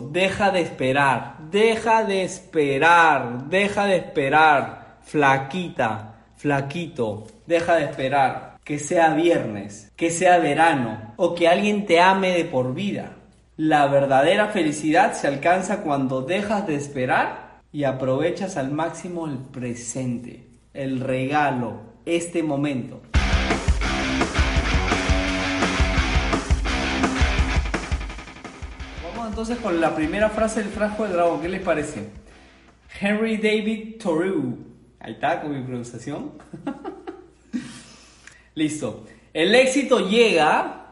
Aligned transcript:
Deja 0.00 0.50
de 0.50 0.60
esperar, 0.60 1.38
deja 1.50 2.04
de 2.04 2.22
esperar, 2.22 3.48
deja 3.48 3.86
de 3.86 3.96
esperar, 3.96 4.98
flaquita, 5.02 6.16
flaquito, 6.36 7.26
deja 7.46 7.76
de 7.76 7.84
esperar 7.84 8.56
que 8.66 8.78
sea 8.78 9.14
viernes, 9.14 9.92
que 9.94 10.10
sea 10.10 10.38
verano 10.38 11.14
o 11.16 11.34
que 11.34 11.48
alguien 11.48 11.86
te 11.86 12.00
ame 12.00 12.32
de 12.32 12.44
por 12.44 12.74
vida. 12.74 13.12
La 13.56 13.86
verdadera 13.86 14.48
felicidad 14.48 15.12
se 15.12 15.28
alcanza 15.28 15.82
cuando 15.82 16.20
dejas 16.22 16.66
de 16.66 16.74
esperar 16.74 17.60
y 17.72 17.84
aprovechas 17.84 18.56
al 18.56 18.72
máximo 18.72 19.26
el 19.26 19.38
presente, 19.38 20.48
el 20.74 21.00
regalo, 21.00 21.80
este 22.04 22.42
momento. 22.42 23.00
Entonces 29.36 29.58
con 29.58 29.78
la 29.82 29.94
primera 29.94 30.30
frase 30.30 30.62
del 30.62 30.72
frasco 30.72 31.02
del 31.02 31.12
dragón. 31.12 31.42
¿Qué 31.42 31.48
les 31.50 31.60
parece? 31.60 32.08
Henry 32.98 33.36
David 33.36 33.96
Thoreau. 34.02 34.56
Ahí 34.98 35.12
está 35.12 35.42
con 35.42 35.54
mi 35.54 35.62
pronunciación. 35.62 36.32
Listo. 38.54 39.04
El 39.34 39.54
éxito 39.54 40.08
llega 40.08 40.86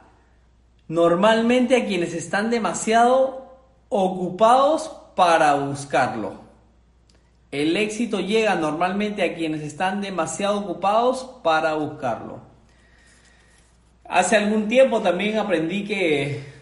normalmente 0.88 1.74
a 1.74 1.86
quienes 1.86 2.12
están 2.12 2.50
demasiado 2.50 3.56
ocupados 3.88 4.94
para 5.16 5.54
buscarlo. 5.54 6.34
El 7.50 7.74
éxito 7.78 8.20
llega 8.20 8.56
normalmente 8.56 9.22
a 9.22 9.34
quienes 9.34 9.62
están 9.62 10.02
demasiado 10.02 10.58
ocupados 10.58 11.40
para 11.42 11.72
buscarlo. 11.76 12.40
Hace 14.04 14.36
algún 14.36 14.68
tiempo 14.68 15.00
también 15.00 15.38
aprendí 15.38 15.84
que 15.84 16.53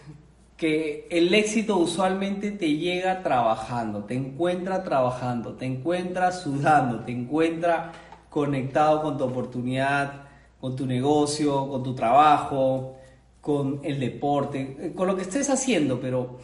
que 0.63 1.07
el 1.09 1.33
éxito 1.33 1.75
usualmente 1.75 2.49
te 2.51 2.77
llega 2.77 3.21
trabajando, 3.21 4.05
te 4.05 4.13
encuentra 4.13 4.81
trabajando, 4.81 5.55
te 5.55 5.65
encuentra 5.65 6.31
sudando, 6.31 7.01
te 7.01 7.11
encuentra 7.11 7.91
conectado 8.29 9.01
con 9.01 9.17
tu 9.17 9.25
oportunidad, 9.25 10.21
con 10.61 10.73
tu 10.77 10.85
negocio, 10.85 11.67
con 11.67 11.83
tu 11.83 11.93
trabajo, 11.93 12.95
con 13.41 13.81
el 13.83 13.99
deporte, 13.99 14.77
eh, 14.79 14.93
con 14.95 15.05
lo 15.07 15.17
que 15.17 15.23
estés 15.23 15.49
haciendo, 15.49 15.99
pero 15.99 16.37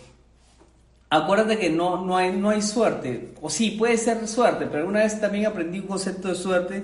acuérdate 1.10 1.58
que 1.58 1.70
no, 1.70 2.06
no, 2.06 2.18
hay, 2.18 2.34
no 2.34 2.50
hay 2.50 2.62
suerte, 2.62 3.34
o 3.42 3.50
sí, 3.50 3.72
puede 3.72 3.96
ser 3.96 4.28
suerte, 4.28 4.66
pero 4.70 4.86
una 4.86 5.00
vez 5.00 5.22
también 5.22 5.46
aprendí 5.46 5.80
un 5.80 5.88
concepto 5.88 6.28
de 6.28 6.36
suerte 6.36 6.84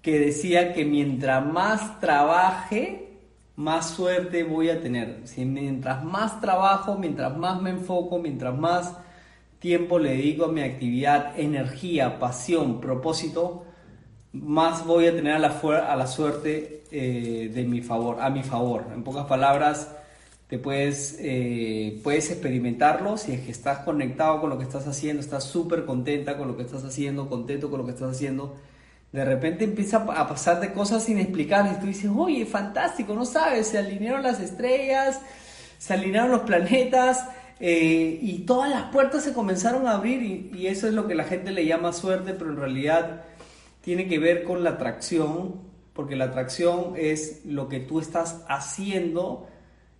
que 0.00 0.18
decía 0.18 0.72
que 0.72 0.86
mientras 0.86 1.44
más 1.44 2.00
trabaje, 2.00 3.13
más 3.56 3.90
suerte 3.90 4.42
voy 4.44 4.70
a 4.70 4.80
tener. 4.80 5.22
Si 5.24 5.44
mientras 5.44 6.04
más 6.04 6.40
trabajo, 6.40 6.96
mientras 6.96 7.36
más 7.36 7.60
me 7.60 7.70
enfoco, 7.70 8.18
mientras 8.18 8.56
más 8.56 8.94
tiempo 9.58 9.98
le 9.98 10.10
dedico 10.10 10.46
a 10.46 10.52
mi 10.52 10.62
actividad, 10.62 11.38
energía, 11.38 12.18
pasión, 12.18 12.80
propósito, 12.80 13.64
más 14.32 14.84
voy 14.84 15.06
a 15.06 15.14
tener 15.14 15.34
a 15.34 15.38
la, 15.38 15.60
a 15.88 15.96
la 15.96 16.06
suerte 16.06 16.84
eh, 16.90 17.50
de 17.52 17.64
mi 17.64 17.80
favor, 17.80 18.20
a 18.20 18.28
mi 18.30 18.42
favor. 18.42 18.86
En 18.92 19.04
pocas 19.04 19.26
palabras, 19.26 19.94
te 20.48 20.58
puedes, 20.58 21.16
eh, 21.20 22.00
puedes 22.02 22.30
experimentarlo 22.30 23.16
si 23.16 23.32
es 23.32 23.40
que 23.40 23.52
estás 23.52 23.78
conectado 23.80 24.40
con 24.40 24.50
lo 24.50 24.58
que 24.58 24.64
estás 24.64 24.86
haciendo, 24.86 25.22
estás 25.22 25.44
súper 25.44 25.84
contenta 25.84 26.36
con 26.36 26.48
lo 26.48 26.56
que 26.56 26.64
estás 26.64 26.84
haciendo, 26.84 27.28
contento 27.28 27.70
con 27.70 27.78
lo 27.78 27.86
que 27.86 27.92
estás 27.92 28.10
haciendo 28.10 28.56
de 29.14 29.24
repente 29.24 29.62
empieza 29.62 29.98
a 29.98 30.26
pasar 30.26 30.58
de 30.58 30.72
cosas 30.72 31.08
inexplicables. 31.08 31.78
Tú 31.78 31.86
dices, 31.86 32.10
oye, 32.12 32.44
fantástico, 32.44 33.14
no 33.14 33.24
sabes, 33.24 33.68
se 33.68 33.78
alinearon 33.78 34.24
las 34.24 34.40
estrellas, 34.40 35.20
se 35.78 35.94
alinearon 35.94 36.32
los 36.32 36.40
planetas 36.40 37.24
eh, 37.60 38.18
y 38.20 38.40
todas 38.40 38.68
las 38.68 38.90
puertas 38.90 39.22
se 39.22 39.32
comenzaron 39.32 39.86
a 39.86 39.92
abrir 39.92 40.50
y, 40.52 40.66
eso 40.66 40.88
es 40.88 40.94
lo 40.94 41.06
que 41.06 41.14
la 41.14 41.22
gente 41.22 41.52
le 41.52 41.64
llama 41.64 41.92
suerte, 41.92 42.34
pero 42.34 42.50
en 42.50 42.56
realidad 42.56 43.22
tiene 43.82 44.08
que 44.08 44.18
ver 44.18 44.42
con 44.42 44.64
la 44.64 44.70
atracción, 44.70 45.60
porque 45.92 46.16
la 46.16 46.24
atracción 46.24 46.94
es 46.96 47.46
lo 47.46 47.68
que 47.68 47.78
tú 47.78 48.00
estás 48.00 48.42
haciendo, 48.48 49.46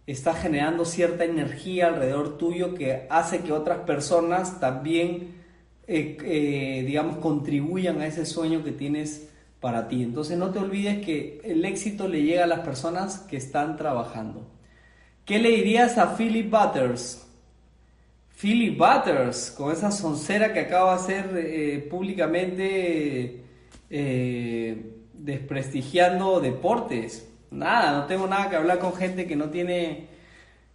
está 0.09 0.35
generando 0.35 0.85
cierta 0.85 1.23
energía 1.23 1.87
alrededor 1.87 2.37
tuyo 2.37 2.75
que 2.75 3.07
hace 3.11 3.43
que 3.43 3.53
otras 3.53 3.83
personas 3.83 4.59
también 4.59 5.44
eh, 5.87 6.17
eh, 6.25 6.85
digamos, 6.87 7.17
contribuyan 7.19 8.01
a 8.01 8.07
ese 8.07 8.25
sueño 8.25 8.65
que 8.65 8.73
tienes 8.73 9.29
para 9.61 9.89
ti. 9.89 10.03
Entonces 10.03 10.39
no 10.39 10.51
te 10.51 10.59
olvides 10.59 11.05
que 11.05 11.41
el 11.45 11.65
éxito 11.65 12.09
le 12.09 12.23
llega 12.23 12.45
a 12.45 12.47
las 12.47 12.61
personas 12.61 13.19
que 13.19 13.37
están 13.37 13.77
trabajando. 13.77 14.47
¿Qué 15.25 15.39
le 15.39 15.51
dirías 15.51 15.99
a 15.99 16.17
Philip 16.17 16.51
Butters? 16.51 17.27
Philip 18.41 18.79
Butters, 18.79 19.51
con 19.51 19.73
esa 19.73 19.91
soncera 19.91 20.53
que 20.53 20.61
acaba 20.61 20.95
de 20.95 21.01
hacer 21.01 21.31
eh, 21.37 21.87
públicamente 21.91 23.41
desprestigiando 25.13 26.41
deportes. 26.41 27.31
Nada, 27.51 28.01
no 28.01 28.07
tengo 28.07 28.27
nada 28.27 28.51
que 28.51 28.57
hablar 28.57 28.79
con 28.81 28.95
gente 28.95 29.27
que 29.27 29.37
no 29.37 29.51
tiene, 29.51 30.09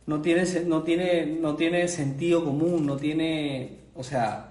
no 0.05 0.21
tiene, 0.21 0.43
no 0.65 0.83
tiene, 0.83 1.25
no 1.25 1.55
tiene 1.55 1.87
sentido 1.87 2.45
común, 2.45 2.85
no 2.85 2.95
tiene, 2.95 3.79
o 3.93 4.03
sea, 4.03 4.48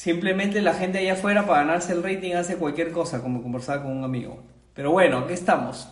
Simplemente 0.00 0.62
la 0.62 0.72
gente 0.72 0.96
allá 0.96 1.12
afuera 1.12 1.44
para 1.44 1.60
ganarse 1.60 1.92
el 1.92 2.02
rating 2.02 2.32
hace 2.32 2.56
cualquier 2.56 2.90
cosa, 2.90 3.20
como 3.20 3.42
conversar 3.42 3.82
con 3.82 3.92
un 3.92 4.02
amigo. 4.02 4.42
Pero 4.72 4.92
bueno, 4.92 5.18
aquí 5.18 5.34
estamos. 5.34 5.90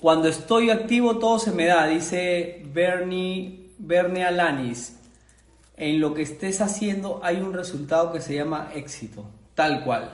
Cuando 0.00 0.28
estoy 0.28 0.70
activo 0.70 1.18
todo 1.18 1.40
se 1.40 1.50
me 1.50 1.66
da, 1.66 1.88
dice 1.88 2.62
Bernie, 2.72 3.70
Bernie 3.78 4.22
Alanis. 4.22 5.00
En 5.76 5.98
lo 6.00 6.14
que 6.14 6.22
estés 6.22 6.60
haciendo 6.60 7.18
hay 7.24 7.40
un 7.40 7.52
resultado 7.52 8.12
que 8.12 8.20
se 8.20 8.36
llama 8.36 8.70
éxito, 8.72 9.24
tal 9.56 9.82
cual. 9.82 10.08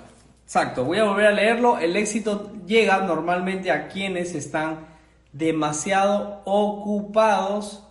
Exacto, 0.44 0.84
voy 0.84 0.96
a 0.96 1.04
volver 1.04 1.26
a 1.26 1.32
leerlo. 1.32 1.76
El 1.76 1.94
éxito 1.94 2.52
llega 2.66 3.02
normalmente 3.02 3.70
a 3.70 3.88
quienes 3.88 4.34
están 4.34 4.86
demasiado 5.34 6.40
ocupados 6.46 7.84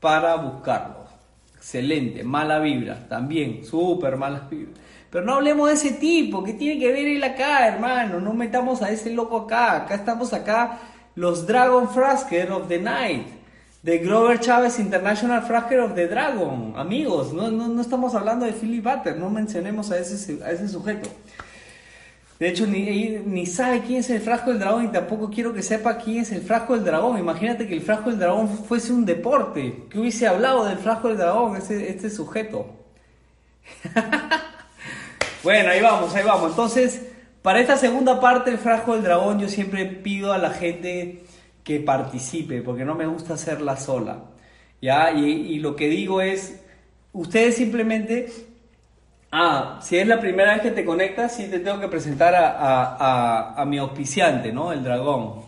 para 0.00 0.34
buscarlo. 0.36 0.99
Excelente, 1.60 2.24
mala 2.24 2.58
vibra, 2.58 3.06
también, 3.06 3.66
súper 3.66 4.16
mala 4.16 4.48
vibra. 4.50 4.72
Pero 5.10 5.26
no 5.26 5.34
hablemos 5.34 5.68
de 5.68 5.74
ese 5.74 5.90
tipo, 5.90 6.42
¿qué 6.42 6.54
tiene 6.54 6.80
que 6.80 6.90
ver 6.90 7.06
él 7.06 7.22
acá, 7.22 7.68
hermano? 7.68 8.18
No 8.18 8.32
metamos 8.32 8.80
a 8.80 8.90
ese 8.90 9.10
loco 9.10 9.36
acá. 9.36 9.76
Acá 9.76 9.96
estamos 9.96 10.32
acá 10.32 10.78
los 11.16 11.46
Dragon 11.46 11.90
Frasker 11.90 12.50
of 12.50 12.66
the 12.66 12.78
Night. 12.78 13.26
De 13.82 13.98
Grover 13.98 14.40
Chávez 14.40 14.78
International 14.78 15.42
Frasker 15.42 15.80
of 15.80 15.94
the 15.94 16.08
Dragon. 16.08 16.72
Amigos, 16.76 17.34
no, 17.34 17.50
no, 17.50 17.68
no 17.68 17.82
estamos 17.82 18.14
hablando 18.14 18.46
de 18.46 18.52
Philip 18.52 18.82
Butter, 18.82 19.18
no 19.18 19.28
mencionemos 19.28 19.90
a 19.90 19.98
ese, 19.98 20.42
a 20.42 20.50
ese 20.50 20.66
sujeto. 20.66 21.10
De 22.40 22.48
hecho, 22.48 22.66
ni, 22.66 23.18
ni 23.26 23.44
sabe 23.44 23.82
quién 23.82 23.98
es 24.00 24.08
el 24.08 24.22
frasco 24.22 24.48
del 24.48 24.60
dragón 24.60 24.86
y 24.86 24.88
tampoco 24.88 25.28
quiero 25.28 25.52
que 25.52 25.62
sepa 25.62 25.98
quién 25.98 26.20
es 26.20 26.32
el 26.32 26.40
frasco 26.40 26.74
del 26.74 26.86
dragón. 26.86 27.18
Imagínate 27.18 27.68
que 27.68 27.74
el 27.74 27.82
frasco 27.82 28.08
del 28.08 28.18
dragón 28.18 28.48
fuese 28.48 28.94
un 28.94 29.04
deporte, 29.04 29.84
que 29.90 29.98
hubiese 29.98 30.26
hablado 30.26 30.64
del 30.64 30.78
frasco 30.78 31.08
del 31.08 31.18
dragón, 31.18 31.58
este, 31.58 31.90
este 31.90 32.08
sujeto. 32.08 32.66
bueno, 35.44 35.68
ahí 35.68 35.82
vamos, 35.82 36.14
ahí 36.14 36.24
vamos. 36.24 36.52
Entonces, 36.52 37.02
para 37.42 37.60
esta 37.60 37.76
segunda 37.76 38.18
parte 38.20 38.48
del 38.48 38.58
frasco 38.58 38.94
del 38.94 39.02
dragón, 39.02 39.38
yo 39.38 39.48
siempre 39.50 39.84
pido 39.84 40.32
a 40.32 40.38
la 40.38 40.48
gente 40.48 41.24
que 41.62 41.78
participe, 41.80 42.62
porque 42.62 42.86
no 42.86 42.94
me 42.94 43.04
gusta 43.06 43.34
hacerla 43.34 43.76
sola. 43.76 44.24
¿ya? 44.80 45.12
Y, 45.12 45.26
y 45.26 45.58
lo 45.58 45.76
que 45.76 45.90
digo 45.90 46.22
es, 46.22 46.58
ustedes 47.12 47.56
simplemente 47.56 48.32
Ah, 49.32 49.78
si 49.82 49.96
es 49.96 50.06
la 50.08 50.18
primera 50.20 50.54
vez 50.54 50.62
que 50.62 50.70
te 50.72 50.84
conectas, 50.84 51.36
sí 51.36 51.46
te 51.48 51.60
tengo 51.60 51.78
que 51.78 51.88
presentar 51.88 52.34
a, 52.36 53.64
mi 53.66 53.78
auspiciante, 53.78 54.52
¿no? 54.52 54.72
El 54.72 54.82
dragón. 54.82 55.42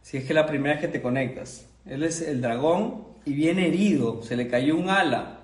Si 0.00 0.16
es 0.16 0.24
que 0.24 0.30
es 0.30 0.34
la 0.34 0.46
primera 0.46 0.74
vez 0.74 0.80
que 0.80 0.88
te 0.88 1.02
conectas. 1.02 1.66
Él 1.84 2.04
es 2.04 2.22
el 2.22 2.40
dragón 2.40 3.06
y 3.26 3.34
viene 3.34 3.66
herido, 3.66 4.22
se 4.22 4.36
le 4.36 4.48
cayó 4.48 4.76
un 4.76 4.88
ala, 4.88 5.40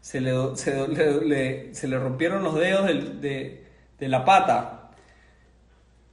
se 0.00 0.20
le, 0.20 0.56
se 0.56 1.88
le, 1.88 1.98
rompieron 1.98 2.42
los 2.42 2.54
dedos 2.54 2.86
de, 2.86 3.66
la 4.00 4.24
pata, 4.24 4.90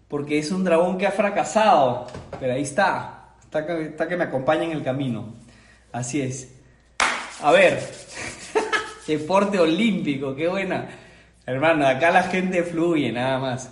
porque 0.07 0.37
es 0.37 0.51
un 0.51 0.63
dragón 0.63 0.97
que 0.97 1.07
ha 1.07 1.11
fracasado, 1.11 2.07
pero 2.39 2.53
ahí 2.53 2.61
está, 2.61 3.35
está, 3.41 3.59
está 3.79 4.07
que 4.07 4.15
me 4.15 4.25
acompaña 4.25 4.63
en 4.63 4.71
el 4.71 4.83
camino. 4.83 5.33
Así 5.91 6.21
es. 6.21 6.55
A 7.41 7.51
ver, 7.51 7.79
Deporte 9.09 9.59
olímpico, 9.59 10.35
qué 10.35 10.47
buena. 10.47 10.87
Hermano, 11.49 11.87
acá 11.87 12.11
la 12.11 12.23
gente 12.23 12.61
fluye 12.61 13.11
nada 13.11 13.39
más. 13.39 13.71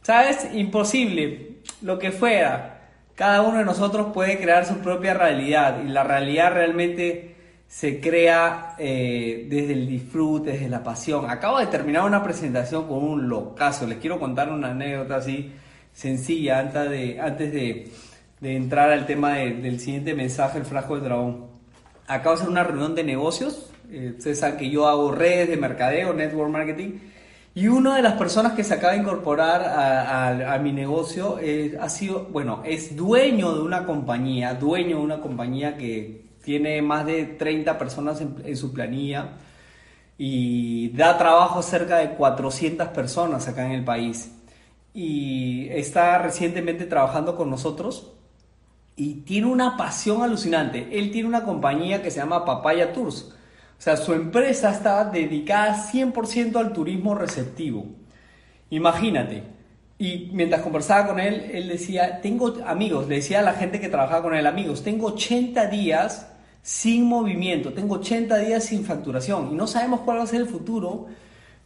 ¿Sabes? 0.00 0.48
Imposible, 0.54 1.56
lo 1.82 1.98
que 1.98 2.10
fuera. 2.10 2.88
Cada 3.14 3.42
uno 3.42 3.58
de 3.58 3.66
nosotros 3.66 4.12
puede 4.14 4.38
crear 4.38 4.64
su 4.64 4.78
propia 4.78 5.12
realidad 5.12 5.82
y 5.84 5.88
la 5.88 6.04
realidad 6.04 6.54
realmente 6.54 7.34
se 7.66 8.00
crea 8.00 8.76
eh, 8.78 9.46
desde 9.50 9.74
el 9.74 9.86
disfrute, 9.86 10.52
desde 10.52 10.70
la 10.70 10.82
pasión. 10.82 11.28
Acabo 11.28 11.58
de 11.58 11.66
terminar 11.66 12.04
una 12.04 12.22
presentación 12.22 12.88
con 12.88 13.04
un 13.04 13.28
locazo. 13.28 13.86
Les 13.86 13.98
quiero 13.98 14.18
contar 14.18 14.50
una 14.50 14.70
anécdota 14.70 15.16
así 15.16 15.52
sencilla 15.92 16.60
antes 16.60 16.88
de, 16.88 17.20
antes 17.20 17.52
de, 17.52 17.90
entrar 18.40 18.90
al 18.90 19.04
tema 19.04 19.34
del 19.34 19.80
siguiente 19.80 20.14
mensaje, 20.14 20.56
el 20.56 20.64
frasco 20.64 20.94
del 20.94 21.04
dragón. 21.04 21.48
Acabo 22.06 22.36
de 22.36 22.40
hacer 22.40 22.50
una 22.50 22.64
reunión 22.64 22.94
de 22.94 23.04
negocios. 23.04 23.70
Eh, 23.90 24.16
que 24.58 24.70
yo 24.70 24.86
hago 24.86 25.12
redes 25.12 25.50
de 25.50 25.58
mercadeo, 25.58 26.14
network 26.14 26.50
marketing. 26.50 26.92
Y 27.54 27.66
una 27.66 27.96
de 27.96 28.02
las 28.02 28.14
personas 28.14 28.52
que 28.52 28.62
se 28.62 28.74
acaba 28.74 28.92
de 28.92 29.00
incorporar 29.00 29.62
a, 29.64 30.58
mi 30.58 30.72
negocio 30.72 31.38
eh, 31.40 31.76
ha 31.80 31.88
sido, 31.88 32.24
bueno, 32.30 32.62
es 32.64 32.94
dueño 32.94 33.54
de 33.54 33.62
una 33.62 33.84
compañía, 33.84 34.54
dueño 34.54 34.98
de 34.98 35.02
una 35.02 35.20
compañía 35.20 35.76
que 35.76 36.28
tiene 36.44 36.80
más 36.82 37.04
de 37.04 37.24
30 37.24 37.78
personas 37.78 38.20
en, 38.20 38.56
su 38.56 38.72
planilla 38.72 39.32
y 40.16 40.90
da 40.90 41.18
trabajo 41.18 41.58
a 41.58 41.62
cerca 41.62 41.98
de 41.98 42.10
400 42.10 42.88
personas 42.88 43.48
acá 43.48 43.66
en 43.66 43.72
el 43.72 43.84
país. 43.84 44.32
Y 44.94 45.68
está 45.70 46.18
recientemente 46.18 46.86
trabajando 46.86 47.36
con 47.36 47.50
nosotros 47.50 48.12
y 48.96 49.16
tiene 49.22 49.46
una 49.46 49.76
pasión 49.76 50.22
alucinante. 50.22 50.88
Él 50.98 51.10
tiene 51.10 51.28
una 51.28 51.44
compañía 51.44 52.02
que 52.02 52.10
se 52.10 52.18
llama 52.20 52.44
Papaya 52.44 52.92
Tours. 52.92 53.34
O 53.78 53.80
sea, 53.80 53.96
su 53.96 54.12
empresa 54.12 54.72
está 54.72 55.04
dedicada 55.04 55.88
100% 55.90 56.56
al 56.56 56.72
turismo 56.72 57.14
receptivo. 57.14 57.86
Imagínate. 58.70 59.44
Y 59.98 60.30
mientras 60.32 60.62
conversaba 60.62 61.06
con 61.06 61.20
él, 61.20 61.50
él 61.52 61.68
decía, 61.68 62.20
tengo 62.20 62.54
amigos, 62.66 63.08
le 63.08 63.16
decía 63.16 63.40
a 63.40 63.42
la 63.42 63.52
gente 63.52 63.80
que 63.80 63.88
trabajaba 63.88 64.22
con 64.22 64.34
él, 64.34 64.46
amigos, 64.46 64.82
tengo 64.82 65.08
80 65.08 65.66
días 65.66 66.28
sin 66.62 67.04
movimiento, 67.04 67.72
tengo 67.72 67.96
80 67.96 68.36
días 68.38 68.64
sin 68.64 68.84
facturación 68.84 69.50
y 69.52 69.54
no 69.54 69.66
sabemos 69.66 70.00
cuál 70.00 70.18
va 70.18 70.22
a 70.24 70.26
ser 70.26 70.42
el 70.42 70.48
futuro 70.48 71.06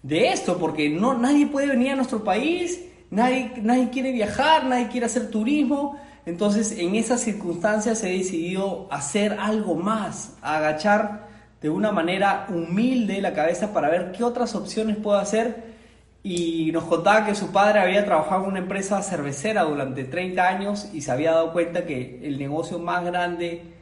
de 0.03 0.29
esto, 0.29 0.59
porque 0.59 0.89
no, 0.89 1.15
nadie 1.15 1.47
puede 1.47 1.67
venir 1.67 1.93
a 1.93 1.97
nuestro 1.97 2.25
país, 2.25 2.81
nadie, 3.11 3.53
nadie 3.63 3.91
quiere 3.91 4.13
viajar, 4.13 4.65
nadie 4.65 4.89
quiere 4.89 5.07
hacer 5.07 5.31
turismo. 5.31 5.99
Entonces, 6.25 6.73
en 6.79 6.95
esas 6.95 7.21
circunstancias 7.21 8.03
he 8.05 8.11
decidido 8.11 8.87
hacer 8.91 9.37
algo 9.39 9.75
más, 9.75 10.37
agachar 10.41 11.32
de 11.63 11.71
una 11.71 11.93
manera 11.93 12.47
humilde 12.49 13.21
la 13.21 13.33
cabeza 13.33 13.73
para 13.73 13.89
ver 13.89 14.13
qué 14.13 14.25
otras 14.25 14.55
opciones 14.55 14.97
puedo 14.97 15.19
hacer. 15.19 15.73
Y 16.25 16.71
nos 16.73 16.85
contaba 16.85 17.27
que 17.27 17.35
su 17.35 17.51
padre 17.51 17.81
había 17.81 18.05
trabajado 18.05 18.45
en 18.45 18.51
una 18.51 18.59
empresa 18.61 19.03
cervecera 19.03 19.63
durante 19.63 20.05
30 20.05 20.49
años 20.49 20.89
y 20.93 21.01
se 21.01 21.11
había 21.11 21.33
dado 21.33 21.53
cuenta 21.53 21.85
que 21.85 22.21
el 22.23 22.39
negocio 22.39 22.79
más 22.79 23.05
grande 23.05 23.73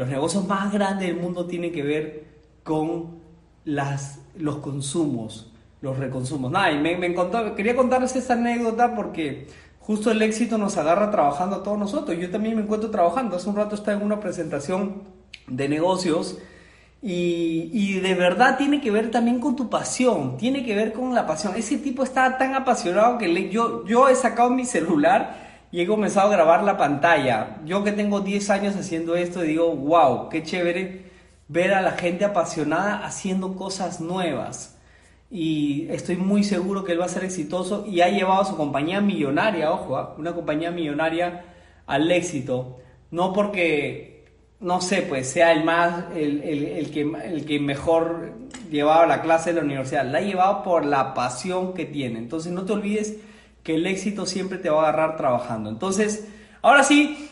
los 0.00 0.08
negocios 0.08 0.46
más 0.46 0.72
grandes 0.72 1.08
del 1.08 1.16
mundo 1.16 1.46
tienen 1.46 1.72
que 1.72 1.82
ver 1.82 2.24
con 2.62 3.20
las, 3.64 4.20
los 4.36 4.56
consumos, 4.56 5.52
los 5.80 5.98
reconsumos. 5.98 6.50
Nada, 6.50 6.72
y 6.72 6.78
me, 6.78 6.96
me 6.96 7.14
quería 7.56 7.76
contarles 7.76 8.16
esta 8.16 8.34
anécdota 8.34 8.94
porque 8.94 9.48
justo 9.80 10.10
el 10.10 10.22
éxito 10.22 10.58
nos 10.58 10.76
agarra 10.76 11.10
trabajando 11.10 11.56
a 11.56 11.62
todos 11.62 11.78
nosotros. 11.78 12.16
Yo 12.18 12.30
también 12.30 12.56
me 12.56 12.62
encuentro 12.62 12.90
trabajando. 12.90 13.36
Hace 13.36 13.48
un 13.48 13.56
rato 13.56 13.74
estaba 13.74 13.98
en 13.98 14.04
una 14.04 14.20
presentación 14.20 15.02
de 15.48 15.68
negocios 15.68 16.38
y, 17.02 17.98
de 18.00 18.14
verdad 18.14 18.58
tiene 18.58 18.80
que 18.80 18.90
ver 18.90 19.10
también 19.10 19.40
con 19.40 19.56
tu 19.56 19.70
pasión, 19.70 20.36
tiene 20.36 20.64
que 20.64 20.74
ver 20.74 20.92
con 20.92 21.14
la 21.14 21.26
pasión. 21.26 21.54
Ese 21.56 21.78
tipo 21.78 22.02
está 22.02 22.36
tan 22.36 22.54
apasionado 22.54 23.18
que 23.18 23.48
yo, 23.50 23.86
yo 23.86 24.08
he 24.08 24.14
sacado 24.14 24.50
mi 24.50 24.64
celular 24.64 25.50
y 25.72 25.80
he 25.80 25.86
comenzado 25.86 26.28
a 26.28 26.32
grabar 26.32 26.62
la 26.62 26.76
pantalla. 26.76 27.58
Yo 27.64 27.84
que 27.84 27.92
tengo 27.92 28.20
10 28.20 28.50
años 28.50 28.76
haciendo 28.76 29.16
esto, 29.16 29.40
digo, 29.40 29.74
wow, 29.74 30.28
qué 30.28 30.42
chévere 30.42 31.10
ver 31.48 31.74
a 31.74 31.80
la 31.80 31.92
gente 31.92 32.24
apasionada 32.24 33.04
haciendo 33.04 33.56
cosas 33.56 34.00
nuevas. 34.00 34.76
Y 35.30 35.86
estoy 35.90 36.16
muy 36.16 36.44
seguro 36.44 36.84
que 36.84 36.92
él 36.92 37.00
va 37.00 37.06
a 37.06 37.08
ser 37.08 37.24
exitoso 37.24 37.86
y 37.86 38.00
ha 38.00 38.08
llevado 38.08 38.42
a 38.42 38.44
su 38.44 38.56
compañía 38.56 39.00
millonaria, 39.00 39.70
ojo, 39.72 39.96
¿ah? 39.96 40.14
una 40.18 40.34
compañía 40.34 40.70
millonaria 40.70 41.44
al 41.86 42.10
éxito. 42.10 42.78
No 43.10 43.32
porque, 43.32 44.09
no 44.60 44.80
sé, 44.82 45.02
pues 45.02 45.30
sea 45.30 45.52
el 45.52 45.64
más, 45.64 46.04
el, 46.14 46.42
el, 46.42 46.90
que, 46.90 47.00
el 47.00 47.46
que 47.46 47.58
mejor 47.58 48.32
llevaba 48.70 49.06
la 49.06 49.22
clase 49.22 49.50
de 49.50 49.60
la 49.60 49.64
universidad. 49.64 50.04
La 50.04 50.18
ha 50.18 50.22
llevado 50.22 50.62
por 50.62 50.84
la 50.84 51.14
pasión 51.14 51.72
que 51.72 51.86
tiene. 51.86 52.18
Entonces 52.18 52.52
no 52.52 52.64
te 52.64 52.72
olvides 52.72 53.16
que 53.62 53.76
el 53.76 53.86
éxito 53.86 54.26
siempre 54.26 54.58
te 54.58 54.68
va 54.68 54.84
a 54.84 54.88
agarrar 54.88 55.16
trabajando. 55.16 55.70
Entonces, 55.70 56.28
ahora 56.60 56.82
sí, 56.82 57.30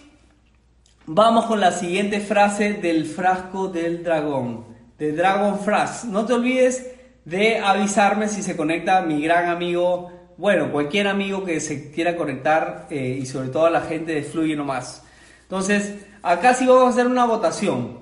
vamos 1.06 1.44
con 1.46 1.60
la 1.60 1.72
siguiente 1.72 2.20
frase 2.20 2.74
del 2.74 3.04
frasco 3.04 3.68
del 3.68 4.02
dragón, 4.02 4.64
de 4.98 5.12
Dragon 5.12 5.58
Phrase. 5.58 6.08
No 6.08 6.24
te 6.24 6.32
olvides 6.32 6.92
de 7.26 7.58
avisarme 7.58 8.28
si 8.28 8.42
se 8.42 8.56
conecta 8.56 9.02
mi 9.02 9.22
gran 9.22 9.50
amigo, 9.50 10.10
bueno, 10.38 10.72
cualquier 10.72 11.08
amigo 11.08 11.44
que 11.44 11.60
se 11.60 11.90
quiera 11.90 12.16
conectar 12.16 12.86
eh, 12.88 13.18
y 13.20 13.26
sobre 13.26 13.48
todo 13.48 13.68
la 13.68 13.82
gente 13.82 14.14
de 14.14 14.22
Fluye 14.22 14.56
Nomás. 14.56 15.02
Entonces, 15.42 15.94
acá 16.22 16.54
sí 16.54 16.66
vamos 16.66 16.84
a 16.84 16.88
hacer 16.90 17.06
una 17.06 17.24
votación. 17.24 17.98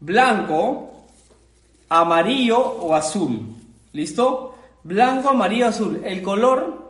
Blanco, 0.00 1.06
amarillo 1.88 2.58
o 2.58 2.94
azul. 2.94 3.54
¿Listo? 3.92 4.54
Blanco, 4.84 5.30
amarillo, 5.30 5.66
azul. 5.66 6.02
El 6.04 6.22
color 6.22 6.86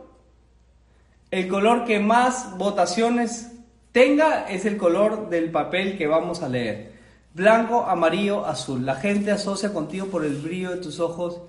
el 1.29 1.49
color 1.49 1.83
que 1.83 1.99
más 1.99 2.57
votaciones 2.57 3.51
tenga 3.91 4.47
es 4.47 4.65
el 4.65 4.77
color 4.77 5.29
del 5.29 5.51
papel 5.51 5.97
que 5.97 6.07
vamos 6.07 6.41
a 6.41 6.47
leer. 6.47 6.93
Blanco, 7.33 7.83
amarillo, 7.85 8.45
azul. 8.45 8.85
La 8.85 8.95
gente 8.95 9.31
asocia 9.31 9.73
contigo 9.73 10.07
por 10.07 10.23
el 10.23 10.37
brillo 10.37 10.71
de 10.71 10.77
tus 10.77 11.01
ojos, 11.01 11.41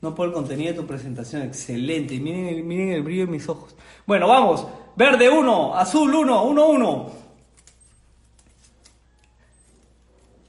no 0.00 0.14
por 0.14 0.28
el 0.28 0.32
contenido 0.32 0.72
de 0.72 0.78
tu 0.78 0.86
presentación. 0.86 1.42
Excelente. 1.42 2.20
Miren 2.20 2.46
el, 2.46 2.62
miren 2.62 2.92
el 2.92 3.02
brillo 3.02 3.26
de 3.26 3.32
mis 3.32 3.48
ojos. 3.48 3.74
Bueno, 4.06 4.28
vamos. 4.28 4.64
Verde 4.94 5.28
1, 5.28 5.76
azul 5.76 6.14
1, 6.14 6.44
1, 6.44 6.66
1. 6.66 7.10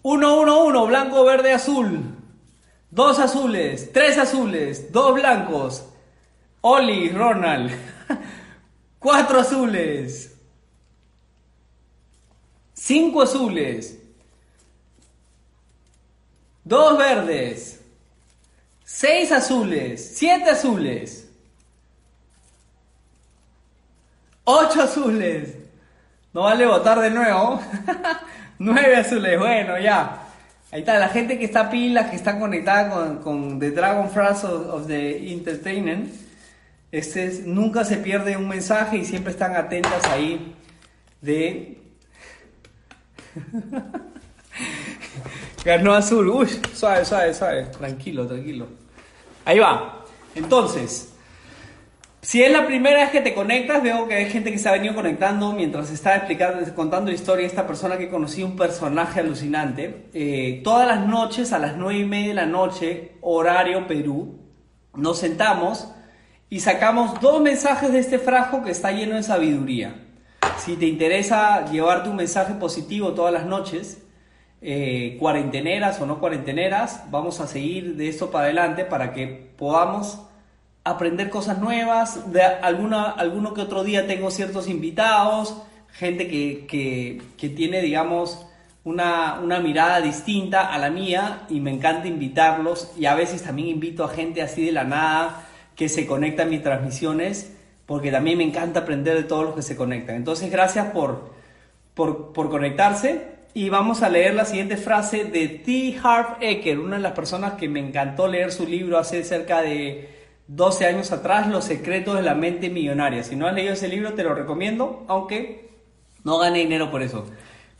1, 0.07 0.37
1, 0.37 0.65
1, 0.67 0.85
blanco, 0.85 1.25
verde, 1.25 1.51
azul. 1.51 1.99
Dos 2.91 3.17
azules, 3.17 3.91
tres 3.91 4.19
azules, 4.19 4.91
dos 4.91 5.15
blancos. 5.15 5.83
Oli, 6.61 7.09
Ronald. 7.09 7.71
Cuatro 8.99 9.39
azules. 9.39 10.37
Cinco 12.75 13.23
azules. 13.23 13.97
Dos 16.63 16.97
verdes. 16.99 17.81
Seis 18.83 19.31
azules. 19.31 20.15
Siete 20.15 20.51
azules. 20.51 21.27
Ocho 24.43 24.83
azules. 24.83 25.55
No 26.31 26.43
vale 26.43 26.67
votar 26.67 26.99
de 26.99 27.09
nuevo. 27.09 27.59
Nueve 28.59 28.95
azules. 28.95 29.39
Bueno, 29.39 29.79
ya. 29.79 30.21
Ahí 30.71 30.79
está, 30.79 30.99
la 30.99 31.09
gente 31.09 31.37
que 31.37 31.45
está 31.45 31.69
pila, 31.69 32.09
que 32.09 32.15
está 32.15 32.39
conectada 32.39 32.89
con, 32.89 33.17
con 33.17 33.59
The 33.59 33.71
Dragon 33.71 34.09
Phrase 34.09 34.47
of, 34.47 34.87
the 34.87 35.31
Entertainment 35.31 36.25
este 36.91 37.43
nunca 37.45 37.83
se 37.83 37.97
pierde 37.97 38.37
un 38.37 38.47
mensaje 38.47 38.97
y 38.97 39.05
siempre 39.05 39.33
están 39.33 39.55
atentas 39.55 40.05
ahí 40.05 40.55
de... 41.19 41.77
Ganó 45.65 45.93
azul. 45.93 46.29
Uy, 46.29 46.47
suave, 46.73 47.03
suave, 47.03 47.33
suave. 47.33 47.65
Tranquilo, 47.65 48.25
tranquilo. 48.25 48.67
Ahí 49.43 49.59
va. 49.59 50.05
Entonces, 50.35 51.14
si 52.25 52.41
es 52.41 52.51
la 52.51 52.65
primera 52.65 53.01
vez 53.01 53.11
que 53.11 53.21
te 53.21 53.35
conectas, 53.35 53.83
veo 53.83 54.07
que 54.07 54.15
hay 54.15 54.31
gente 54.31 54.51
que 54.51 54.57
se 54.57 54.67
ha 54.67 54.71
venido 54.71 54.95
conectando 54.95 55.51
mientras 55.51 55.91
está 55.91 56.15
explicando, 56.15 56.73
contando 56.73 57.11
la 57.11 57.15
historia 57.15 57.43
de 57.43 57.49
esta 57.49 57.67
persona 57.67 57.99
que 57.99 58.09
conocí, 58.09 58.41
un 58.41 58.55
personaje 58.55 59.19
alucinante. 59.19 60.07
Eh, 60.11 60.61
todas 60.63 60.87
las 60.87 61.05
noches, 61.05 61.53
a 61.53 61.59
las 61.59 61.77
nueve 61.77 61.99
y 61.99 62.05
media 62.05 62.29
de 62.29 62.33
la 62.33 62.45
noche, 62.47 63.11
horario 63.21 63.85
Perú, 63.85 64.39
nos 64.95 65.19
sentamos 65.19 65.91
y 66.49 66.61
sacamos 66.61 67.21
dos 67.21 67.43
mensajes 67.43 67.91
de 67.91 67.99
este 67.99 68.17
frasco 68.17 68.63
que 68.63 68.71
está 68.71 68.91
lleno 68.91 69.17
de 69.17 69.21
sabiduría. 69.21 69.93
Si 70.57 70.77
te 70.77 70.87
interesa 70.87 71.69
llevarte 71.71 72.09
un 72.09 72.15
mensaje 72.15 72.55
positivo 72.55 73.13
todas 73.13 73.33
las 73.33 73.45
noches, 73.45 74.01
eh, 74.63 75.15
cuarenteneras 75.19 76.01
o 76.01 76.07
no 76.07 76.19
cuarenteneras, 76.19 77.03
vamos 77.11 77.39
a 77.39 77.45
seguir 77.45 77.97
de 77.97 78.09
esto 78.09 78.31
para 78.31 78.45
adelante 78.45 78.83
para 78.83 79.13
que 79.13 79.27
podamos 79.27 80.25
aprender 80.85 81.29
cosas 81.29 81.57
nuevas. 81.57 82.31
De 82.31 82.41
alguna, 82.41 83.09
alguno 83.09 83.53
que 83.53 83.61
otro 83.61 83.83
día 83.83 84.07
tengo 84.07 84.31
ciertos 84.31 84.69
invitados, 84.69 85.61
gente 85.91 86.29
que, 86.29 86.65
que, 86.67 87.21
que 87.37 87.49
tiene, 87.49 87.81
digamos, 87.81 88.45
una, 88.85 89.39
una, 89.41 89.59
mirada 89.59 89.99
distinta 89.99 90.71
a 90.71 90.77
la 90.77 90.91
mía 90.91 91.47
y 91.49 91.59
me 91.59 91.71
encanta 91.71 92.07
invitarlos 92.07 92.91
y 92.97 93.07
a 93.07 93.15
veces 93.15 93.41
también 93.41 93.67
invito 93.69 94.03
a 94.03 94.09
gente 94.09 94.43
así 94.43 94.63
de 94.63 94.71
la 94.71 94.83
nada 94.83 95.47
que 95.75 95.89
se 95.89 96.05
conecta 96.05 96.43
a 96.43 96.45
mis 96.45 96.61
transmisiones 96.61 97.51
porque 97.87 98.11
también 98.11 98.37
me 98.37 98.43
encanta 98.43 98.81
aprender 98.81 99.15
de 99.17 99.23
todos 99.23 99.43
los 99.43 99.55
que 99.55 99.63
se 99.63 99.75
conectan. 99.75 100.15
Entonces, 100.15 100.51
gracias 100.51 100.91
por, 100.91 101.33
por, 101.95 102.31
por 102.31 102.49
conectarse 102.51 103.33
y 103.55 103.69
vamos 103.69 104.03
a 104.03 104.09
leer 104.09 104.35
la 104.35 104.45
siguiente 104.45 104.77
frase 104.77 105.25
de 105.25 105.47
T. 105.47 105.97
Harv 106.03 106.37
Eker, 106.41 106.77
una 106.77 106.97
de 106.97 107.01
las 107.01 107.13
personas 107.13 107.53
que 107.53 107.67
me 107.67 107.79
encantó 107.79 108.27
leer 108.27 108.51
su 108.51 108.67
libro 108.67 108.99
hace 108.99 109.23
cerca 109.23 109.61
de 109.61 110.14
12 110.47 110.85
años 110.85 111.11
atrás, 111.11 111.47
Los 111.47 111.65
secretos 111.65 112.15
de 112.15 112.21
la 112.21 112.35
mente 112.35 112.69
millonaria. 112.69 113.23
Si 113.23 113.35
no 113.35 113.47
has 113.47 113.53
leído 113.53 113.73
ese 113.73 113.87
libro, 113.87 114.13
te 114.13 114.23
lo 114.23 114.35
recomiendo, 114.35 115.03
aunque 115.07 115.69
no 116.23 116.37
gane 116.37 116.59
dinero 116.59 116.91
por 116.91 117.01
eso. 117.01 117.25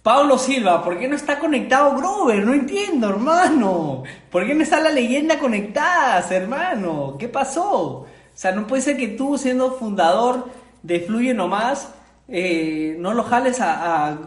Pablo 0.06 0.38
Silva, 0.38 0.84
¿por 0.84 1.00
qué 1.00 1.08
no 1.08 1.16
está 1.16 1.40
conectado 1.40 1.98
Grover? 1.98 2.46
No 2.46 2.54
entiendo, 2.54 3.10
hermano. 3.10 4.04
¿Por 4.30 4.46
qué 4.46 4.54
no 4.54 4.62
está 4.62 4.80
la 4.80 4.92
leyenda 4.92 5.40
conectada, 5.40 6.24
hermano? 6.30 7.16
¿Qué 7.18 7.28
pasó? 7.28 7.72
O 8.02 8.08
sea, 8.36 8.52
no 8.52 8.68
puede 8.68 8.84
ser 8.84 8.98
que 8.98 9.08
tú, 9.08 9.38
siendo 9.40 9.72
fundador 9.72 10.48
de 10.84 11.00
Fluye 11.00 11.34
Nomás, 11.34 11.92
eh, 12.28 12.96
no 13.00 13.16
lo 13.16 13.24
jales 13.24 13.60
a, 13.62 14.10
a, 14.10 14.18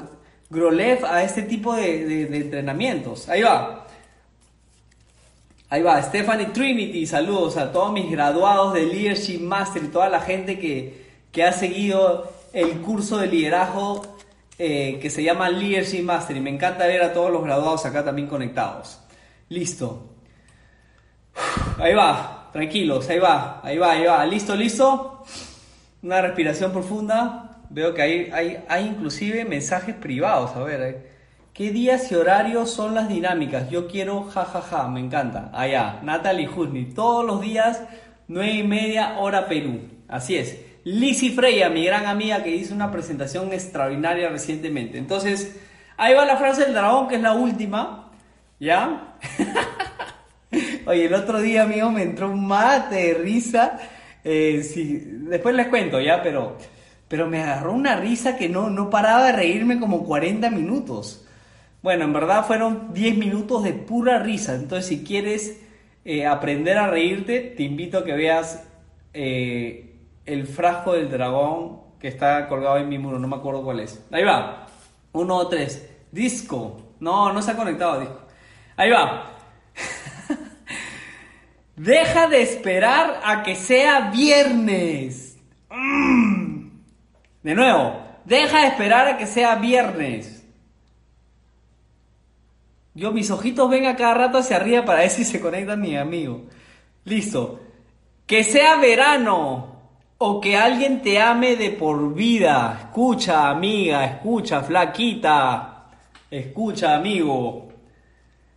Grolev 0.50 1.04
a 1.04 1.23
este 1.23 1.42
tipo 1.42 1.76
de, 1.76 2.26
de, 2.26 2.37
entrenamientos. 2.38 3.28
Ahí 3.28 3.42
va. 3.42 3.87
Ahí 5.71 5.83
va, 5.83 6.03
Stephanie 6.03 6.47
Trinity, 6.47 7.07
saludos 7.07 7.59
a 7.59 7.71
todos 7.71 7.93
mis 7.93 8.11
graduados 8.11 8.73
de 8.73 8.87
Leadership 8.87 9.41
Master 9.41 9.85
y 9.85 9.89
toda 9.89 10.09
la 10.09 10.21
gente 10.21 10.59
que, 10.59 11.05
que 11.31 11.45
ha 11.45 11.53
seguido 11.53 12.33
el 12.55 12.81
curso 12.81 13.19
de 13.19 13.27
liderazgo 13.27 14.03
eh, 14.59 14.99
que 15.03 15.11
se 15.11 15.23
llama 15.23 15.51
Leadership 15.51 16.03
Master 16.03 16.39
y 16.39 16.41
me 16.41 16.49
encanta 16.49 16.87
ver 16.87 17.03
a 17.03 17.13
todos 17.13 17.31
los 17.31 17.45
graduados 17.45 17.85
acá 17.85 18.03
también 18.03 18.29
conectados. 18.29 18.99
Listo. 19.51 20.09
Ahí 21.79 21.93
va, 21.93 22.49
tranquilos, 22.51 23.07
ahí 23.11 23.19
va, 23.19 23.61
ahí 23.63 23.77
va, 23.77 23.93
ahí 23.93 24.05
va. 24.05 24.25
Listo, 24.25 24.57
listo. 24.57 25.23
Una 26.03 26.23
respiración 26.23 26.73
profunda. 26.73 27.61
Veo 27.69 27.93
que 27.93 28.01
hay, 28.01 28.31
hay, 28.33 28.65
hay 28.71 28.87
inclusive 28.87 29.45
mensajes 29.45 29.95
privados. 29.95 30.57
A 30.57 30.61
ver, 30.61 30.81
eh. 30.81 31.18
¿Qué 31.59 31.73
días 31.73 32.12
y 32.12 32.15
horarios 32.15 32.71
son 32.71 32.95
las 32.95 33.09
dinámicas? 33.09 33.69
Yo 33.69 33.88
quiero 33.88 34.23
jajaja, 34.23 34.61
ja, 34.61 34.83
ja, 34.85 34.88
me 34.88 35.00
encanta. 35.00 35.50
Allá, 35.53 35.99
Natalie 36.05 36.49
Husni, 36.49 36.85
todos 36.95 37.27
los 37.27 37.41
días, 37.41 37.83
9 38.29 38.53
y 38.53 38.62
media 38.62 39.19
hora 39.19 39.49
Perú. 39.49 39.81
Así 40.07 40.37
es. 40.37 40.57
Lizzie 40.85 41.33
Freya, 41.33 41.69
mi 41.69 41.85
gran 41.85 42.07
amiga 42.07 42.45
que 42.45 42.55
hizo 42.55 42.77
una 42.77 42.93
presentación 42.93 43.53
extraordinaria 43.53 44.29
recientemente. 44.29 44.99
Entonces, 44.99 45.59
ahí 45.97 46.15
va 46.15 46.25
la 46.25 46.37
frase 46.37 46.62
del 46.62 46.75
dragón, 46.75 47.09
que 47.09 47.17
es 47.17 47.23
la 47.23 47.33
última. 47.33 48.12
¿Ya? 48.61 49.17
Oye, 50.87 51.07
el 51.07 51.15
otro 51.15 51.41
día, 51.41 51.65
amigo, 51.65 51.91
me 51.91 52.05
entró 52.05 52.31
un 52.31 52.47
mate 52.47 52.95
de 52.95 53.15
risa. 53.15 53.81
Eh, 54.23 54.62
sí, 54.62 55.03
después 55.29 55.57
les 55.57 55.67
cuento, 55.67 56.00
¿ya? 56.00 56.23
Pero, 56.23 56.57
pero 57.09 57.27
me 57.27 57.43
agarró 57.43 57.73
una 57.73 57.97
risa 57.97 58.37
que 58.37 58.49
no, 58.49 58.71
no 58.71 58.88
paraba 58.88 59.25
de 59.25 59.33
reírme 59.33 59.81
como 59.81 60.05
40 60.05 60.50
minutos. 60.50 61.25
Bueno, 61.82 62.04
en 62.04 62.12
verdad 62.12 62.44
fueron 62.47 62.92
10 62.92 63.16
minutos 63.18 63.62
de 63.62 63.73
pura 63.73 64.18
risa. 64.18 64.54
Entonces, 64.54 64.87
si 64.87 65.04
quieres 65.04 65.61
eh, 66.04 66.26
aprender 66.26 66.78
a 66.78 66.88
reírte, 66.88 67.40
te 67.56 67.62
invito 67.62 67.99
a 67.99 68.04
que 68.04 68.12
veas 68.14 68.66
eh, 69.12 69.97
el 70.26 70.47
frasco 70.47 70.94
del 70.94 71.11
dragón 71.11 71.80
que 72.00 72.08
está 72.08 72.49
colgado 72.49 72.78
en 72.78 72.88
mi 72.88 72.99
muro, 72.99 73.18
no 73.18 73.28
me 73.28 73.37
acuerdo 73.37 73.62
cuál 73.62 73.80
es. 73.80 74.04
Ahí 74.11 74.25
va. 74.25 74.66
Uno, 75.12 75.47
tres. 75.49 75.88
Disco. 76.12 76.94
No, 77.00 77.32
no 77.32 77.42
se 77.42 77.50
ha 77.52 77.56
conectado 77.56 78.00
disco. 78.00 78.20
Ahí 78.76 78.90
va. 78.90 79.32
Deja 81.76 82.28
de 82.28 82.42
esperar 82.42 83.20
a 83.25 83.42
que 83.42 83.54
sea 83.54 84.11
viernes. 84.11 85.38
Mm. 85.70 86.68
De 87.42 87.54
nuevo. 87.54 88.00
Deja 88.25 88.62
de 88.62 88.66
esperar 88.68 89.08
a 89.08 89.16
que 89.16 89.26
sea 89.26 89.54
viernes. 89.56 90.38
Yo 92.99 93.12
mis 93.12 93.31
ojitos 93.31 93.71
ven 93.71 93.87
a 93.87 93.95
cada 93.95 94.14
rato 94.14 94.38
hacia 94.38 94.57
arriba 94.57 94.85
para 94.85 95.02
ver 95.02 95.11
si 95.11 95.25
se 95.25 95.40
conecta 95.40 95.76
mi 95.76 95.97
amigo. 95.97 96.47
Listo. 97.05 97.61
Que 98.26 98.43
sea 98.43 98.75
verano 98.75 99.76
o 100.19 100.40
que 100.40 100.57
alguien 100.57 101.00
te 101.00 101.21
ame 101.21 101.55
de 101.55 101.71
por 101.71 102.12
vida. 102.12 102.76
Escucha, 102.81 103.50
amiga, 103.50 104.05
escucha, 104.05 104.62
flaquita, 104.62 105.90
escucha, 106.28 106.97
amigo. 106.97 107.69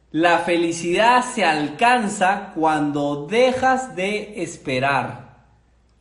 La 0.10 0.40
felicidad 0.40 1.24
se 1.24 1.46
alcanza 1.46 2.52
cuando 2.56 3.28
dejas 3.28 3.96
de 3.96 4.42
esperar 4.42 5.38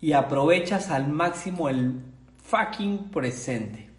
y 0.01 0.15
aprovechas 0.15 0.91
al 0.91 1.09
máximo 1.09 1.69
el 1.69 2.01
fucking 2.43 3.11
presente. 3.11 3.91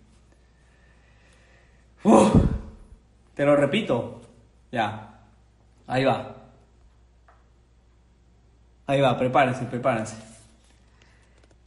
te 3.36 3.45
lo 3.45 3.55
repito. 3.55 4.20
Ya. 4.71 5.09
Ahí 5.87 6.05
va. 6.05 6.35
Ahí 8.87 9.01
va, 9.01 9.17
prepárense, 9.17 9.65
prepárense. 9.65 10.15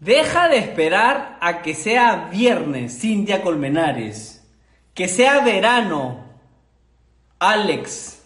Deja 0.01 0.49
de 0.49 0.59
esperar 0.59 1.39
a 1.41 1.63
que 1.63 1.75
sea 1.75 2.29
viernes, 2.31 3.01
Cintia 3.01 3.43
Colmenares. 3.43 4.47
Que 4.93 5.09
sea 5.09 5.41
verano, 5.41 6.25
Alex. 7.39 8.23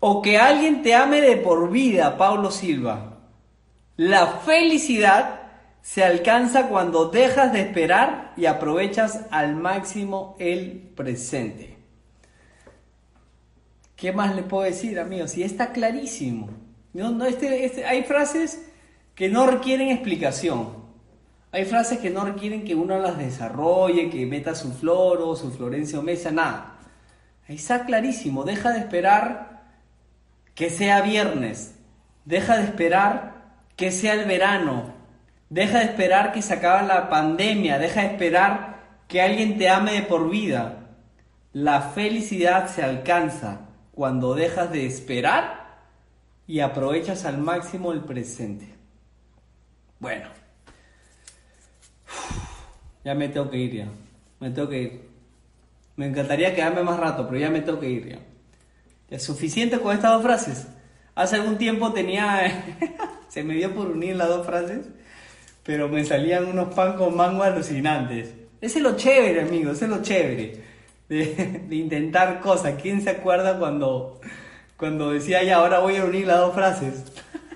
O 0.00 0.22
que 0.22 0.38
alguien 0.38 0.82
te 0.82 0.94
ame 0.94 1.20
de 1.20 1.36
por 1.36 1.70
vida, 1.70 2.16
Paulo 2.16 2.50
Silva. 2.50 3.18
La 3.96 4.26
felicidad 4.26 5.40
se 5.82 6.04
alcanza 6.04 6.68
cuando 6.68 7.06
dejas 7.10 7.52
de 7.52 7.60
esperar 7.60 8.32
y 8.36 8.46
aprovechas 8.46 9.26
al 9.30 9.56
máximo 9.56 10.36
el 10.38 10.92
presente. 10.96 11.69
¿Qué 14.00 14.12
más 14.12 14.34
le 14.34 14.42
puedo 14.42 14.64
decir, 14.64 14.98
amigos? 14.98 15.32
Si 15.32 15.42
está 15.42 15.72
clarísimo. 15.72 16.48
No, 16.94 17.10
no, 17.10 17.26
este, 17.26 17.66
este, 17.66 17.84
hay 17.84 18.02
frases 18.02 18.66
que 19.14 19.28
no 19.28 19.46
requieren 19.46 19.90
explicación. 19.90 20.70
Hay 21.52 21.66
frases 21.66 21.98
que 21.98 22.08
no 22.08 22.24
requieren 22.24 22.64
que 22.64 22.74
uno 22.74 22.98
las 22.98 23.18
desarrolle, 23.18 24.08
que 24.08 24.24
meta 24.24 24.54
su 24.54 24.72
floro, 24.72 25.36
su 25.36 25.50
Florencio 25.52 26.00
Mesa, 26.00 26.30
nada. 26.30 26.78
Ahí 27.46 27.56
está 27.56 27.84
clarísimo, 27.84 28.42
deja 28.44 28.72
de 28.72 28.78
esperar 28.78 29.64
que 30.54 30.70
sea 30.70 31.02
viernes, 31.02 31.74
deja 32.24 32.56
de 32.56 32.64
esperar 32.64 33.58
que 33.76 33.90
sea 33.92 34.14
el 34.14 34.24
verano, 34.24 34.94
deja 35.50 35.80
de 35.80 35.84
esperar 35.84 36.32
que 36.32 36.40
se 36.40 36.54
acabe 36.54 36.88
la 36.88 37.10
pandemia, 37.10 37.78
deja 37.78 38.00
de 38.00 38.06
esperar 38.06 38.80
que 39.08 39.20
alguien 39.20 39.58
te 39.58 39.68
ame 39.68 39.92
de 39.92 40.02
por 40.02 40.30
vida. 40.30 40.86
La 41.52 41.82
felicidad 41.82 42.66
se 42.66 42.82
alcanza 42.82 43.66
cuando 44.00 44.34
dejas 44.34 44.72
de 44.72 44.86
esperar 44.86 45.76
y 46.46 46.60
aprovechas 46.60 47.26
al 47.26 47.36
máximo 47.36 47.92
el 47.92 48.00
presente. 48.00 48.66
Bueno. 49.98 50.30
Ya 53.04 53.14
me 53.14 53.28
tengo 53.28 53.50
que 53.50 53.58
ir 53.58 53.74
ya. 53.74 53.88
Me 54.38 54.48
tengo 54.52 54.70
que 54.70 54.80
ir. 54.80 55.08
Me 55.96 56.06
encantaría 56.06 56.54
quedarme 56.54 56.82
más 56.82 56.98
rato, 56.98 57.26
pero 57.26 57.40
ya 57.40 57.50
me 57.50 57.60
tengo 57.60 57.78
que 57.78 57.90
ir 57.90 58.08
ya. 58.08 58.18
Es 59.10 59.22
suficiente 59.22 59.78
con 59.78 59.94
estas 59.94 60.12
dos 60.12 60.22
frases. 60.22 60.66
Hace 61.14 61.36
algún 61.36 61.58
tiempo 61.58 61.92
tenía... 61.92 62.64
se 63.28 63.44
me 63.44 63.52
dio 63.52 63.74
por 63.74 63.88
unir 63.88 64.16
las 64.16 64.28
dos 64.28 64.46
frases, 64.46 64.88
pero 65.62 65.90
me 65.90 66.06
salían 66.06 66.46
unos 66.46 66.72
pan 66.74 66.96
con 66.96 67.14
mango 67.14 67.42
alucinantes. 67.42 68.32
Ese 68.62 68.78
es 68.78 68.82
lo 68.82 68.96
chévere, 68.96 69.42
amigo, 69.42 69.72
ese 69.72 69.84
es 69.84 69.90
lo 69.90 70.00
chévere. 70.00 70.64
De, 71.10 71.64
de 71.68 71.76
intentar 71.76 72.40
cosas. 72.40 72.74
¿Quién 72.80 73.02
se 73.02 73.10
acuerda 73.10 73.58
cuando, 73.58 74.20
cuando 74.78 75.10
decía, 75.10 75.42
ya, 75.42 75.56
ahora 75.56 75.80
voy 75.80 75.96
a 75.96 76.04
unir 76.04 76.26
las 76.26 76.38
dos 76.38 76.54
frases? 76.54 77.04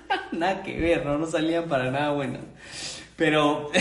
nada 0.31 0.61
que 0.63 0.79
ver, 0.79 1.05
¿no? 1.05 1.17
no 1.17 1.25
salían 1.25 1.65
para 1.65 1.91
nada 1.91 2.11
buenas. 2.11 2.41
Pero, 3.15 3.71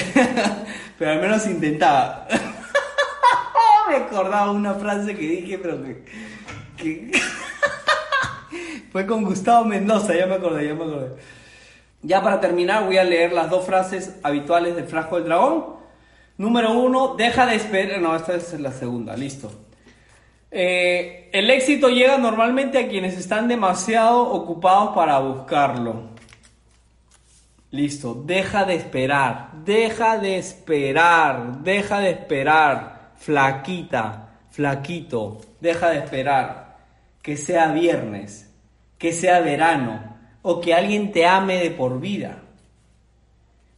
pero 0.98 1.10
al 1.10 1.20
menos 1.20 1.46
intentaba. 1.46 2.26
Me 3.88 3.96
acordaba 3.96 4.50
una 4.50 4.74
frase 4.74 5.14
que 5.14 5.26
dije, 5.26 5.58
pero 5.58 5.78
que, 6.76 7.12
fue 8.90 9.06
con 9.06 9.24
Gustavo 9.24 9.64
Mendoza, 9.64 10.14
ya 10.14 10.26
me 10.26 10.34
acordé, 10.34 10.66
ya 10.66 10.74
me 10.74 10.84
acordé. 10.84 11.10
Ya 12.02 12.22
para 12.22 12.40
terminar 12.40 12.84
voy 12.84 12.96
a 12.96 13.04
leer 13.04 13.32
las 13.32 13.50
dos 13.50 13.66
frases 13.66 14.16
habituales 14.22 14.74
del 14.74 14.86
frasco 14.86 15.16
del 15.16 15.26
dragón. 15.26 15.76
Número 16.36 16.72
uno, 16.72 17.14
deja 17.14 17.46
de 17.46 17.56
esperar. 17.56 18.00
No, 18.00 18.14
esta 18.16 18.34
es 18.34 18.58
la 18.60 18.72
segunda, 18.72 19.16
listo. 19.16 19.52
Eh, 20.50 21.30
el 21.32 21.50
éxito 21.50 21.88
llega 21.88 22.16
normalmente 22.16 22.78
a 22.78 22.88
quienes 22.88 23.18
están 23.18 23.48
demasiado 23.48 24.20
ocupados 24.20 24.94
para 24.94 25.18
buscarlo. 25.18 26.14
Listo, 27.72 28.14
deja 28.14 28.64
de 28.64 28.76
esperar, 28.76 29.50
deja 29.64 30.16
de 30.18 30.38
esperar, 30.38 31.58
deja 31.62 31.98
de 31.98 32.10
esperar, 32.10 33.12
flaquita, 33.16 34.28
flaquito, 34.50 35.40
deja 35.60 35.90
de 35.90 35.98
esperar 35.98 36.76
que 37.20 37.36
sea 37.36 37.72
viernes, 37.72 38.48
que 38.96 39.12
sea 39.12 39.40
verano 39.40 40.14
o 40.42 40.60
que 40.60 40.72
alguien 40.72 41.10
te 41.10 41.26
ame 41.26 41.58
de 41.58 41.70
por 41.72 41.98
vida. 41.98 42.43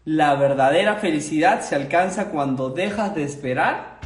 La 0.07 0.37
verdadera 0.37 0.95
felicidad 0.95 1.63
se 1.63 1.75
alcanza 1.75 2.27
cuando 2.27 2.71
dejas 2.71 3.13
de 3.17 3.25
esperar 3.25 3.99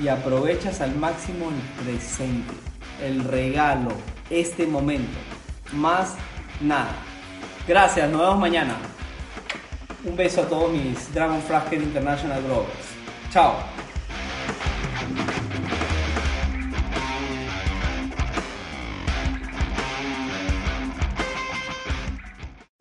y 0.00 0.06
aprovechas 0.06 0.80
al 0.80 0.94
máximo 0.94 1.50
el 1.50 1.84
presente, 1.84 2.54
el 3.02 3.24
regalo, 3.24 3.90
este 4.30 4.64
momento. 4.64 5.18
Más 5.72 6.14
nada. 6.60 6.94
Gracias, 7.66 8.08
nos 8.10 8.20
vemos 8.20 8.38
mañana. 8.38 8.76
Un 10.04 10.14
beso 10.14 10.42
a 10.42 10.48
todos 10.48 10.70
mis 10.70 11.12
Dragon 11.12 11.42
Frasket 11.42 11.82
International 11.82 12.40
Growers. 12.40 12.70
Chao. 13.32 13.56